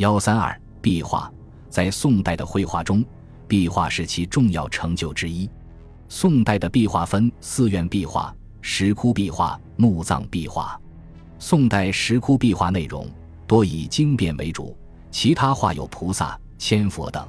[0.00, 1.30] 幺三二壁画
[1.68, 3.04] 在宋代的绘画中，
[3.46, 5.46] 壁画是其重要成就之一。
[6.08, 10.80] 宋代的壁画分寺院壁画、石窟壁画、墓葬壁画。
[11.38, 13.06] 宋代石窟壁画内容
[13.46, 14.74] 多以经变为主，
[15.10, 17.28] 其他画有菩萨、千佛等。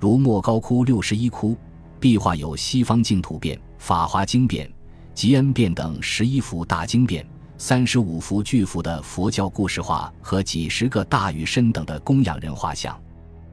[0.00, 1.56] 如莫高窟六十一窟
[2.00, 4.68] 壁画有西方净土变、法华经变、
[5.14, 7.24] 吉恩变等十一幅大经变。
[7.64, 13.00] 三十五幅巨幅的佛教故事画和几十个大与身等的供养人画像，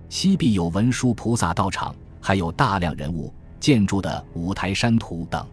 [0.09, 5.48] 西壁有文殊菩萨道场，还有大量人物、建筑的五台山图等。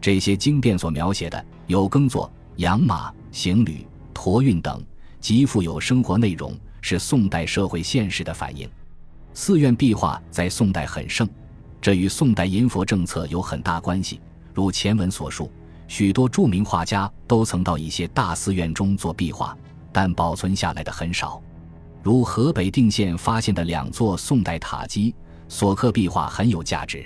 [0.00, 4.84] 这些经变所描写的有耕作、养马、行旅、驮运等，
[5.20, 8.68] 极富有生活内容，是宋代社会现实的反映。
[9.34, 11.28] 寺院壁画在宋代很盛，
[11.80, 14.20] 这与宋代淫佛政策有很大关系。
[14.52, 15.48] 如前文所述。
[15.86, 19.56] 许多著名画家都曾到一些大寺院中做壁画，
[19.92, 21.40] 但保存下来的很少。
[22.02, 25.14] 如河北定县发现的两座宋代塔基，
[25.48, 27.04] 所刻壁画很有价值。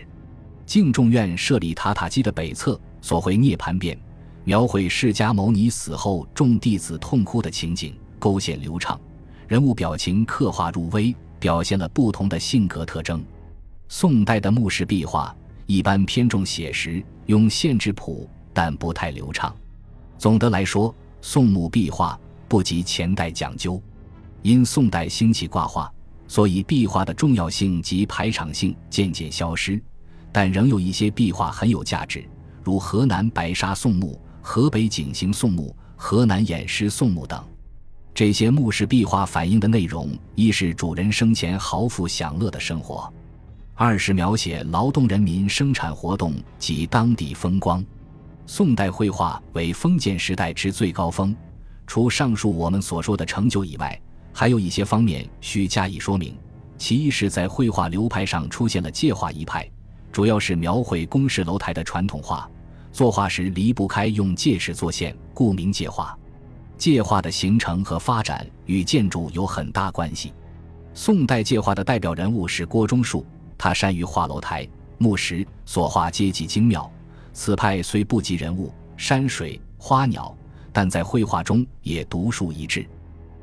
[0.66, 3.98] 敬重院设立塔塔基的北侧所绘涅盘变，
[4.44, 9.00] 描绘释迦牟尼死后众弟子痛哭的情景，勾线流畅，
[9.46, 13.24] 人物表情刻画入微，表现了不同的性格特征。
[13.88, 15.34] 宋代的墓室壁画
[15.66, 18.28] 一般偏重写实，用线质朴。
[18.58, 19.54] 但不太流畅。
[20.18, 23.80] 总的来说，宋墓壁画不及前代讲究。
[24.42, 25.88] 因宋代兴起挂画，
[26.26, 29.80] 所以壁画的重要性及排场性渐渐消失。
[30.32, 32.28] 但仍有一些壁画很有价值，
[32.64, 37.40] 如河南白沙宋墓、河北景行宋墓、河南偃师宋墓等。
[38.12, 43.08] 这些墓室壁画反映的内容，一是主人生前豪富享乐的生活，
[43.76, 47.84] 二是描写劳动人民生产活动及当地风光。
[48.50, 51.36] 宋代绘画为封建时代之最高峰，
[51.86, 54.00] 除上述我们所说的成就以外，
[54.32, 56.34] 还有一些方面需加以说明。
[56.78, 59.70] 其一是，在绘画流派上出现了界画一派，
[60.10, 62.50] 主要是描绘宫室楼台的传统画，
[62.90, 66.18] 作画时离不开用界尺作线，故名界画。
[66.78, 70.32] 界画的形成和发展与建筑有很大关系。
[70.94, 73.26] 宋代界画的代表人物是郭忠树，
[73.58, 76.90] 他善于画楼台、木石，所画皆极精妙。
[77.38, 80.36] 此派虽不及人物、山水、花鸟，
[80.72, 82.84] 但在绘画中也独树一帜。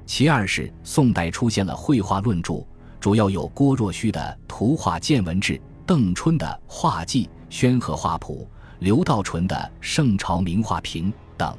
[0.05, 2.61] 其二是宋代出现了绘画论著，
[2.99, 4.19] 主要有郭若虚的
[4.49, 5.53] 《图画见闻志》，
[5.85, 8.45] 邓春的《画记》，宣和画谱，
[8.79, 11.57] 刘道纯的《圣朝名画评》等。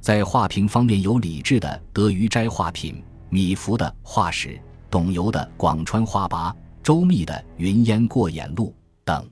[0.00, 2.94] 在画评方面，有李治的《德于斋画品》，
[3.28, 4.48] 米芾的《画史》，
[4.88, 6.50] 董游的《广川画跋》，
[6.82, 8.68] 周密的《云烟过眼录》
[9.04, 9.22] 等。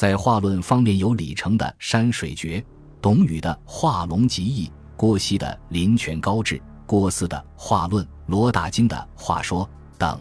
[0.00, 2.58] 在画论方面，有李成的《山水诀》，
[3.02, 4.66] 董宇的《画龙集异》，
[4.96, 6.56] 郭熙的《林泉高志》，
[6.86, 9.66] 郭汜的《画论》，罗大经的《画说》
[9.98, 10.18] 等。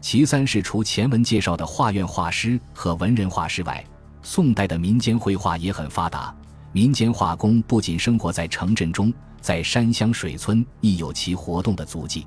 [0.00, 3.84] 其三是除前文介绍的画院画师和文人画师外，
[4.22, 6.34] 宋代的民间绘画也很发达。
[6.72, 9.12] 民间画工不仅生活在城镇中，
[9.42, 12.26] 在山乡水村亦有其活动的足迹。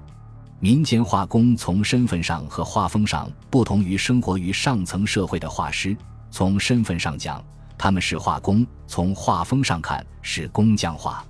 [0.59, 5.97] 民间画工从身份上和画风上不同于生活于上层社会的画师。
[6.35, 7.41] 从身份上讲，
[7.77, 11.23] 他们是画工；从画风上看，是工匠画。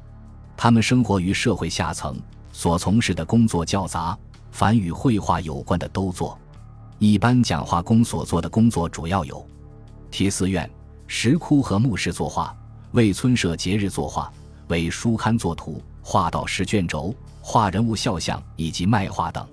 [0.58, 2.20] 他们生活于社会下层，
[2.52, 4.18] 所从事的工作较杂，
[4.50, 6.36] 凡与绘画有关的都做。
[6.98, 9.48] 一般讲画工所做的工作主要有：
[10.10, 10.68] 题寺院、
[11.06, 12.58] 石窟和墓室作画，
[12.94, 14.34] 为村社节日作画，
[14.70, 19.48] 为书刊作图，画道诗卷轴，画人物肖像以及卖画等。